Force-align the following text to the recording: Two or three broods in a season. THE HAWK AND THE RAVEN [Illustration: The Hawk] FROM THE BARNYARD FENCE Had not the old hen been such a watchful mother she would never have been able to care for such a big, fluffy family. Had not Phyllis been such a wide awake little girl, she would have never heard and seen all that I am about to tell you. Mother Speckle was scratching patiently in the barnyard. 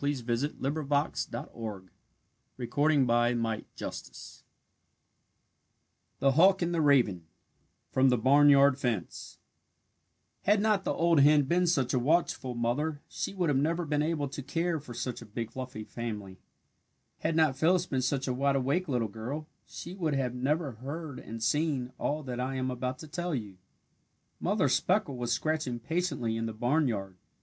Two 0.01 0.07
or 0.07 0.13
three 0.15 0.23
broods 0.23 0.43
in 1.31 1.41
a 1.45 1.45
season. 1.45 1.89
THE 2.57 2.61
HAWK 2.61 2.91
AND 2.91 3.13
THE 3.13 3.21
RAVEN 3.21 3.57
[Illustration: 3.83 4.47
The 6.17 6.31
Hawk] 6.31 6.59
FROM 7.91 8.09
THE 8.09 8.17
BARNYARD 8.17 8.79
FENCE 8.79 9.37
Had 10.45 10.59
not 10.59 10.83
the 10.85 10.93
old 10.93 11.19
hen 11.19 11.43
been 11.43 11.67
such 11.67 11.93
a 11.93 11.99
watchful 11.99 12.55
mother 12.55 13.03
she 13.07 13.35
would 13.35 13.55
never 13.55 13.83
have 13.83 13.91
been 13.91 14.01
able 14.01 14.27
to 14.27 14.41
care 14.41 14.79
for 14.79 14.95
such 14.95 15.21
a 15.21 15.25
big, 15.27 15.51
fluffy 15.51 15.83
family. 15.83 16.39
Had 17.19 17.35
not 17.35 17.55
Phyllis 17.55 17.85
been 17.85 18.01
such 18.01 18.27
a 18.27 18.33
wide 18.33 18.55
awake 18.55 18.87
little 18.87 19.07
girl, 19.07 19.47
she 19.67 19.93
would 19.93 20.15
have 20.15 20.33
never 20.33 20.71
heard 20.71 21.19
and 21.19 21.43
seen 21.43 21.93
all 21.99 22.23
that 22.23 22.39
I 22.39 22.55
am 22.55 22.71
about 22.71 22.97
to 23.01 23.07
tell 23.07 23.35
you. 23.35 23.59
Mother 24.39 24.67
Speckle 24.67 25.15
was 25.17 25.31
scratching 25.31 25.79
patiently 25.79 26.37
in 26.37 26.47
the 26.47 26.53
barnyard. 26.53 27.17